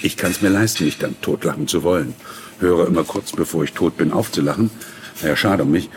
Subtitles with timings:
[0.00, 2.14] Ich kann es mir leisten, mich dann totlachen zu wollen.
[2.60, 4.70] Höre immer kurz bevor ich tot bin aufzulachen.
[5.22, 5.90] Ja, schade um mich.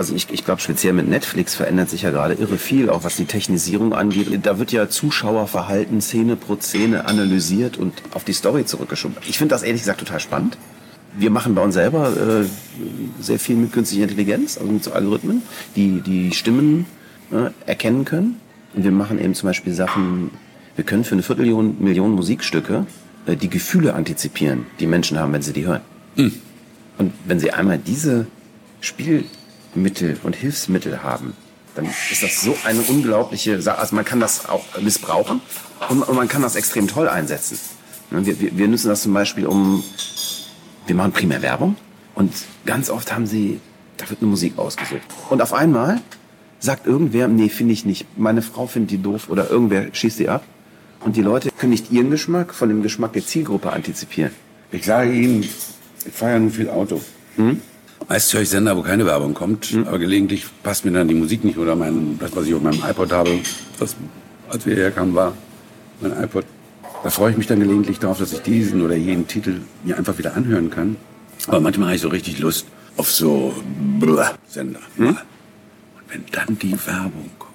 [0.00, 3.16] Also ich, ich glaube, speziell mit Netflix verändert sich ja gerade irre viel, auch was
[3.16, 4.28] die Technisierung angeht.
[4.46, 9.18] Da wird ja Zuschauerverhalten Szene pro Szene analysiert und auf die Story zurückgeschoben.
[9.28, 10.56] Ich finde das ehrlich gesagt total spannend.
[11.18, 12.46] Wir machen bei uns selber äh,
[13.22, 15.42] sehr viel mit künstlicher Intelligenz, also mit so Algorithmen,
[15.76, 16.86] die die Stimmen
[17.30, 18.40] äh, erkennen können.
[18.72, 20.30] Und wir machen eben zum Beispiel Sachen,
[20.76, 22.86] wir können für eine Viertelmillion Million Musikstücke
[23.26, 25.82] äh, die Gefühle antizipieren, die Menschen haben, wenn sie die hören.
[26.96, 28.28] Und wenn sie einmal diese
[29.70, 31.34] Spielmittel und Hilfsmittel haben,
[31.74, 33.78] dann ist das so eine unglaubliche Sache.
[33.78, 35.40] Also man kann das auch missbrauchen
[35.88, 37.58] und, und man kann das extrem toll einsetzen.
[38.10, 39.84] Ne, Wir, wir, wir nutzen das zum Beispiel, um
[40.86, 41.76] wir machen primär Werbung
[42.14, 42.32] und
[42.66, 43.60] ganz oft haben sie,
[43.96, 45.02] da wird eine Musik ausgesucht.
[45.28, 46.00] Und auf einmal
[46.58, 48.18] sagt irgendwer, nee, finde ich nicht.
[48.18, 50.42] Meine Frau findet die doof oder irgendwer schießt die ab.
[51.02, 54.32] Und die Leute können nicht ihren Geschmack von dem Geschmack der Zielgruppe antizipieren.
[54.70, 57.00] Ich sage Ihnen, ich fahre ja nun viel Auto.
[58.10, 61.44] Meist höre ich Sender, wo keine Werbung kommt, aber gelegentlich passt mir dann die Musik
[61.44, 63.38] nicht oder mein, das, was ich auf meinem iPod habe,
[63.78, 63.94] das,
[64.48, 65.32] als wir hierher kamen, war
[66.00, 66.44] mein iPod.
[67.04, 70.18] Da freue ich mich dann gelegentlich darauf, dass ich diesen oder jenen Titel mir einfach
[70.18, 70.96] wieder anhören kann.
[71.46, 72.66] Aber manchmal habe ich so richtig Lust
[72.96, 73.54] auf so
[74.48, 74.80] Sender.
[74.98, 75.16] Und
[76.08, 77.54] wenn dann die Werbung kommt,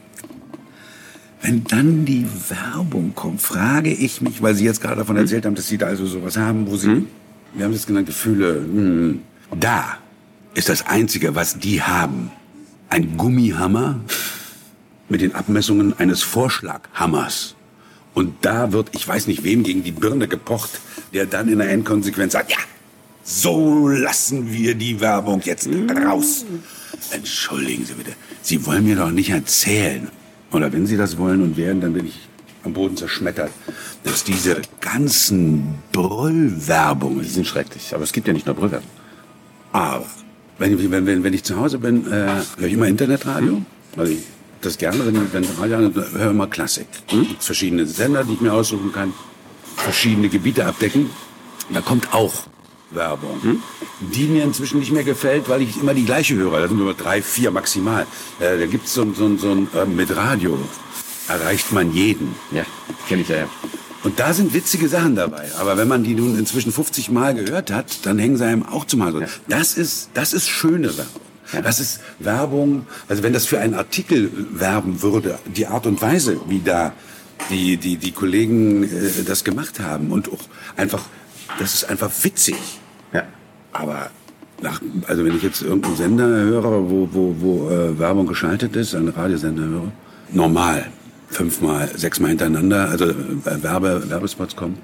[1.41, 5.55] wenn dann die Werbung kommt, frage ich mich, weil Sie jetzt gerade davon erzählt haben,
[5.55, 7.05] dass Sie da also sowas haben, wo Sie,
[7.55, 9.19] wir haben das genannt, Gefühle, hm,
[9.59, 9.97] da
[10.55, 12.31] ist das Einzige, was die haben,
[12.89, 13.99] ein Gummihammer
[15.09, 17.55] mit den Abmessungen eines Vorschlaghammers.
[18.13, 20.79] Und da wird, ich weiß nicht wem, gegen die Birne gepocht,
[21.13, 22.57] der dann in der Endkonsequenz sagt, ja,
[23.23, 26.45] so lassen wir die Werbung jetzt raus.
[27.11, 30.09] Entschuldigen Sie bitte, Sie wollen mir doch nicht erzählen,
[30.51, 32.29] oder wenn Sie das wollen und werden, dann bin ich
[32.63, 33.51] am Boden zerschmettert,
[34.03, 37.93] dass diese ganzen Brüllwerbungen, Die sind schrecklich.
[37.93, 38.89] Aber es gibt ja nicht nur Brüllwerbung.
[39.73, 40.05] aber
[40.57, 42.27] wenn, ich- wenn, wenn, wenn ich zu Hause bin, äh,
[42.57, 43.61] höre ich immer Internetradio.
[43.97, 44.19] Also ich
[44.61, 46.87] das gerne, wenn, wenn Radio, dann höre ich immer Klassik.
[47.07, 49.13] Gibt verschiedene Sender, die ich mir aussuchen kann,
[49.75, 51.09] verschiedene Gebiete abdecken.
[51.69, 52.33] Da kommt auch
[52.91, 53.61] Werbung,
[53.99, 56.59] die mir inzwischen nicht mehr gefällt, weil ich immer die gleiche höre.
[56.61, 58.05] Da sind nur drei, vier maximal.
[58.39, 60.57] Äh, da gibt's so, ein- so, so ein, äh, mit Radio
[61.27, 62.35] erreicht man jeden.
[62.51, 62.63] Ja,
[63.07, 63.37] kenne ich ja.
[63.37, 63.49] ja.
[64.05, 65.47] Und da sind witzige Sachen dabei.
[65.59, 68.85] Aber wenn man die nun inzwischen 50 Mal gehört hat, dann hängen sie einem auch
[68.85, 69.41] zum Hals.
[69.47, 71.21] Das ist, das ist schöne Werbung.
[71.63, 76.39] Das ist Werbung, also wenn das für einen Artikel werben würde, die Art und Weise,
[76.47, 76.93] wie da
[77.49, 80.39] die, die, die Kollegen äh, das gemacht haben und auch
[80.77, 81.03] einfach,
[81.57, 82.57] das ist einfach witzig.
[83.11, 83.23] ja.
[83.73, 84.11] Aber
[84.61, 88.93] nach, also wenn ich jetzt irgendeinen Sender höre, wo, wo, wo äh, Werbung geschaltet ist,
[88.93, 89.91] einen Radiosender höre,
[90.31, 90.91] normal,
[91.35, 93.13] fünfmal, sechsmal hintereinander, also äh,
[93.43, 94.77] Werbe, Werbespots kommen,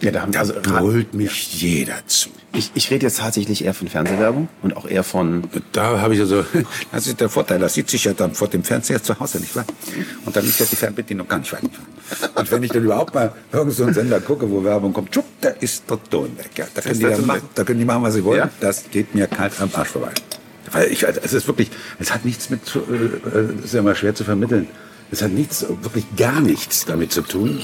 [0.00, 2.28] Ja, da haben da also, brüllt mich jeder zu.
[2.52, 6.20] ich, ich rede jetzt tatsächlich eher von Fernsehwerbung und auch eher von Da habe ich
[6.20, 6.44] also,
[6.92, 9.56] Das ist der Vorteil, das sieht sich ja dann vor dem Fernseher zu Hause, nicht
[9.56, 9.64] wahr?
[10.24, 11.62] Und dann ist ja die Fernbedienung gar nicht weit.
[12.36, 15.24] und wenn ich dann überhaupt mal irgend so einen Sender gucke, wo Werbung kommt, tschupp,
[15.40, 16.50] Da ist der Ton weg.
[16.56, 18.38] Ja, da, können die ja machen, da können die machen, was sie wollen.
[18.38, 18.50] Ja.
[18.60, 20.12] Das geht mir kalt am Arsch vorbei.
[20.72, 23.80] Weil ich, also es ist wirklich, es hat nichts mit, zu- äh, äh, ist ja
[23.80, 24.66] immer schwer zu vermitteln.
[25.10, 27.60] Es hat nichts, wirklich gar nichts damit zu tun,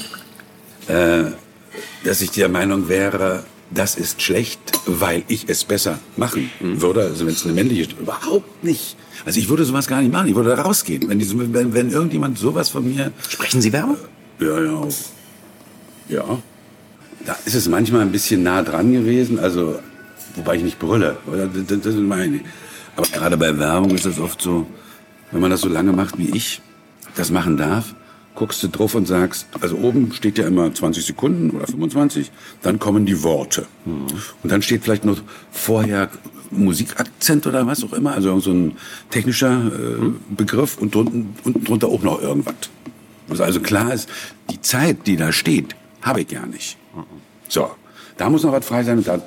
[0.89, 1.25] äh,
[2.05, 7.03] dass ich der Meinung wäre, das ist schlecht, weil ich es besser machen würde.
[7.03, 8.97] Also wenn es eine männliche, überhaupt nicht.
[9.25, 10.29] Also ich würde sowas gar nicht machen.
[10.29, 11.09] Ich würde da rausgehen.
[11.09, 13.97] Wenn, die, so- wenn, wenn irgendjemand sowas von mir Sprechen Sie Werbung?
[14.41, 14.83] ja, ja.
[16.09, 16.39] Ja.
[17.25, 19.79] Da ist es manchmal ein bisschen nah dran gewesen, also,
[20.35, 21.17] wobei ich nicht brülle.
[21.69, 22.43] Das das meine ich.
[22.97, 24.67] Aber gerade bei Werbung ist es oft so,
[25.31, 26.61] wenn man das so lange macht wie ich,
[27.17, 27.95] das machen darf,
[28.35, 32.31] guckst du drauf und sagst, also oben steht ja immer 20 Sekunden oder 25,
[32.63, 33.67] dann kommen die Worte.
[34.43, 35.21] Und dann steht vielleicht noch
[35.51, 36.09] vorher
[36.51, 38.77] Musikakzent oder was auch immer, also so ein
[39.11, 42.55] technischer äh, Begriff und drunten, unten drunter auch noch irgendwas.
[43.29, 44.09] Was also klar ist,
[44.51, 46.77] die Zeit, die da steht, habe ich gar nicht.
[47.49, 47.71] So,
[48.17, 49.21] da muss noch was frei sein und da,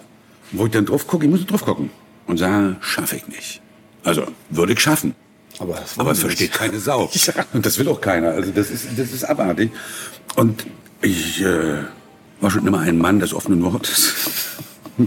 [0.51, 1.89] wo ich dann drauf gucke, ich muss drauf gucken
[2.27, 3.61] und sage, schaffe ich nicht.
[4.03, 5.15] Also, würde ich schaffen.
[5.59, 7.09] Aber das Aber es versteht keine Sau.
[7.53, 8.31] Und das will auch keiner.
[8.31, 9.71] Also das ist, das ist abartig.
[10.35, 10.65] Und
[11.01, 11.83] ich äh,
[12.41, 14.13] war schon immer ein Mann des offenen Wortes.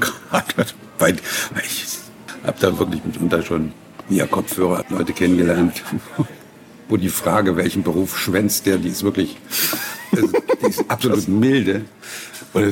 [0.98, 1.16] Weil,
[1.64, 1.86] ich
[2.44, 3.72] habe da wirklich mitunter schon
[4.08, 5.82] via Kopfhörer Leute kennengelernt,
[6.88, 9.36] wo die Frage, welchen Beruf schwänzt der, die ist wirklich,
[10.12, 10.28] also,
[10.62, 11.84] die ist absolut milde.
[12.52, 12.64] Und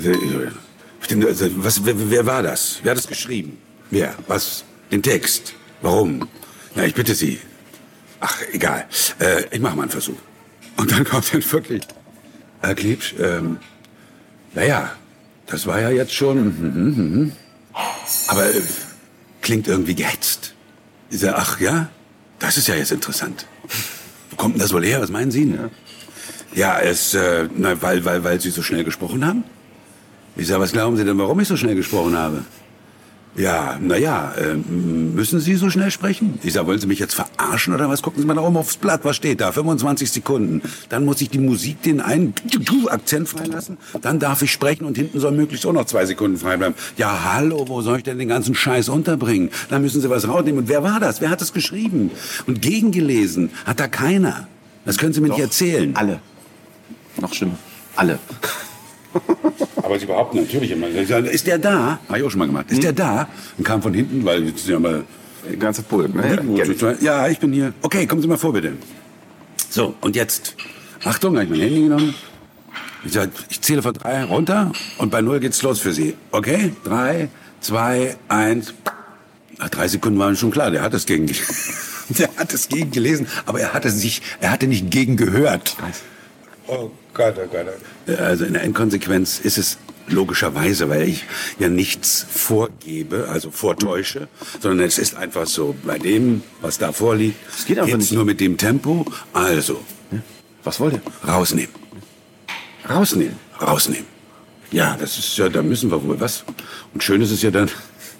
[1.24, 2.80] Also, was, wer, wer war das?
[2.82, 3.58] Wer hat das geschrieben?
[3.90, 4.14] Wer?
[4.26, 4.64] Was?
[4.90, 5.54] Den Text?
[5.82, 6.28] Warum?
[6.74, 7.38] Na, ich bitte Sie.
[8.36, 8.86] Ach, egal.
[9.18, 10.18] Äh, ich mache mal einen Versuch.
[10.76, 11.82] Und dann kommt dann wirklich,
[12.60, 13.58] Herr Klebsch, ähm,
[14.54, 14.92] naja,
[15.46, 17.32] das war ja jetzt schon, mhm, mhm, mhm.
[18.28, 18.60] aber äh,
[19.42, 20.54] klingt irgendwie gehetzt.
[21.10, 21.88] Ich sag, ach ja,
[22.38, 23.46] das ist ja jetzt interessant.
[24.30, 25.00] Wo kommt denn das wohl her?
[25.00, 25.54] Was meinen Sie?
[25.54, 25.70] Ja,
[26.54, 29.44] ja es, äh, na, weil, weil, weil Sie so schnell gesprochen haben.
[30.36, 32.44] Ich sag, was glauben Sie denn, warum ich so schnell gesprochen habe?
[33.36, 36.38] Ja, naja, äh, müssen Sie so schnell sprechen?
[36.42, 38.00] Ich sag, wollen Sie mich jetzt verarschen oder was?
[38.00, 39.52] Gucken Sie mal da oben aufs Blatt, was steht da?
[39.52, 40.62] 25 Sekunden.
[40.88, 42.32] Dann muss ich die Musik den einen
[42.88, 43.76] Akzent freilassen.
[44.00, 46.74] Dann darf ich sprechen und hinten soll möglichst auch noch zwei Sekunden frei bleiben.
[46.96, 49.50] Ja, hallo, wo soll ich denn den ganzen Scheiß unterbringen?
[49.68, 50.60] Dann müssen Sie was rausnehmen.
[50.60, 51.20] Und wer war das?
[51.20, 52.10] Wer hat das geschrieben?
[52.46, 54.48] Und gegengelesen hat da keiner.
[54.84, 55.94] Das können Sie mir Doch, nicht erzählen.
[55.94, 56.20] Alle.
[57.20, 57.56] Noch schlimmer.
[57.96, 58.18] Alle.
[59.76, 61.98] Aber sie behaupten natürlich immer, sie sagen, ist der da?
[62.08, 62.70] Habe ich auch schon mal gemacht.
[62.70, 63.28] Ist der da?
[63.56, 65.04] Und kam von hinten, weil jetzt sind ja mal
[65.58, 66.38] ganze Pult, ne?
[66.54, 67.72] Ja, ja, ich bin hier.
[67.82, 68.72] Okay, kommen Sie mal vor, bitte.
[69.70, 70.56] So, und jetzt.
[71.04, 72.14] Achtung, habe ich mein Handy genommen.
[73.04, 76.14] Ich, sag, ich zähle von drei runter und bei null geht's los für Sie.
[76.32, 76.72] Okay?
[76.82, 77.28] Drei,
[77.60, 78.74] zwei, eins.
[79.58, 81.26] Nach drei Sekunden war mir schon klar, der hat es gegen,
[82.08, 85.76] der hat es gegen gelesen, aber er hatte sich, er hatte nicht gegen gehört.
[85.78, 85.90] Gott,
[86.68, 87.34] oh Gott.
[87.38, 88.18] oh Gott.
[88.18, 89.78] Also in der Endkonsequenz ist es
[90.08, 91.24] logischerweise, weil ich
[91.58, 94.28] ja nichts vorgebe, also vortäusche,
[94.60, 98.12] sondern es ist einfach so, bei dem, was da vorliegt, Es geht einfach nicht.
[98.12, 99.04] nur mit dem Tempo.
[99.32, 99.80] Also,
[100.62, 101.00] Was wollt ihr?
[101.26, 101.74] rausnehmen.
[102.88, 103.36] Rausnehmen.
[103.60, 104.06] Rausnehmen.
[104.70, 106.44] Ja, das ist ja, da müssen wir wohl was.
[106.94, 107.68] Und schön ist es ja dann,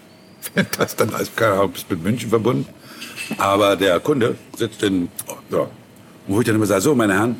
[0.54, 2.66] wenn das dann als keine Ahnung, ist mit München verbunden.
[3.38, 5.08] Aber der Kunde sitzt in,
[5.50, 5.68] ja,
[6.26, 7.36] wo ich dann immer sage, so, meine Herren,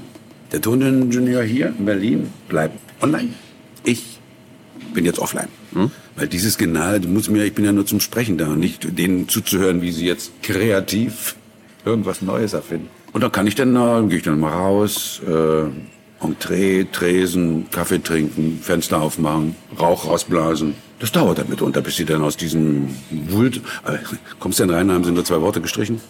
[0.56, 3.29] der Toningenieur hier in Berlin bleibt online.
[3.85, 4.19] Ich
[4.94, 5.49] bin jetzt offline.
[6.17, 9.29] Weil dieses General muss mir, ich bin ja nur zum Sprechen da und nicht denen
[9.29, 11.37] zuzuhören, wie sie jetzt kreativ
[11.85, 12.88] irgendwas Neues erfinden.
[13.12, 18.03] Und dann kann ich dann, äh, gehe ich dann mal raus, äh, Entree, Tresen, Kaffee
[18.03, 20.75] trinken, Fenster aufmachen, Rauch rausblasen.
[21.00, 23.99] Das dauert dann mitunter, bis sie dann aus diesem Wult, äh,
[24.41, 26.00] kommst du dann rein, haben sie nur zwei Worte gestrichen.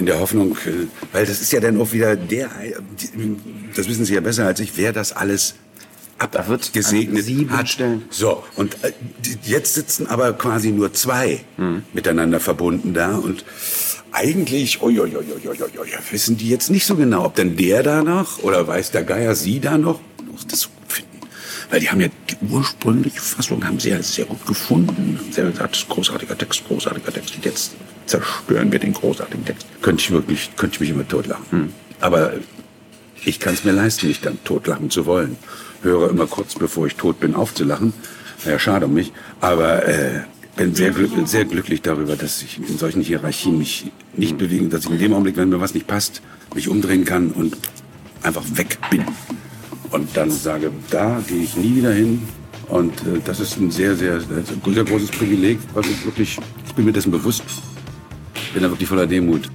[0.00, 2.48] In der Hoffnung, äh, weil das ist ja dann auch wieder der,
[3.76, 5.54] das wissen Sie ja besser als ich, wer das alles
[6.18, 7.68] Da abgesegnet sieben hat.
[7.68, 8.02] Stellen.
[8.10, 8.92] So, und äh,
[9.44, 11.44] jetzt sitzen aber quasi nur zwei
[11.92, 13.44] miteinander verbunden da und
[14.12, 15.24] eigentlich, oi, oi, oi,
[16.10, 19.34] wissen die jetzt nicht so genau, ob denn der da noch oder weiß der Geier
[19.34, 20.00] sie da noch,
[20.30, 21.18] muss das so gut finden.
[21.70, 25.18] Weil die haben ja die ursprüngliche Fassung haben sie ja sehr gut gefunden.
[25.18, 27.36] Haben sehr gesagt, großartiger Text, großartiger Text.
[27.36, 27.72] Und jetzt
[28.10, 29.66] zerstören wir den großartigen Text.
[29.82, 31.44] Könnte ich wirklich, könnte ich mich immer totlachen.
[32.00, 32.32] Aber
[33.24, 35.36] ich kann es mir leisten, mich dann totlachen zu wollen.
[35.82, 37.92] Höre immer kurz bevor ich tot bin aufzulachen.
[38.44, 39.12] Naja, schade um mich.
[39.40, 40.20] Aber äh,
[40.56, 44.84] bin sehr, glück, sehr glücklich darüber, dass ich in solchen Hierarchien mich nicht bewegen, dass
[44.84, 46.20] ich in dem Augenblick, wenn mir was nicht passt,
[46.54, 47.56] mich umdrehen kann und
[48.22, 49.04] einfach weg bin.
[49.90, 52.22] Und dann sage, da gehe ich nie wieder hin.
[52.68, 56.74] Und äh, das ist ein sehr, sehr, sehr, sehr großes Privileg, was ich wirklich, ich
[56.74, 57.42] bin mir dessen bewusst,
[58.54, 59.48] bin da wirklich voller Demut.